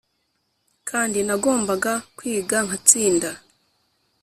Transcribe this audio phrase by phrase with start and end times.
[0.89, 3.29] kandi nagombaga kwiga nkatsinda.